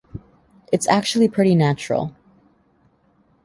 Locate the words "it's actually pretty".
0.73-1.53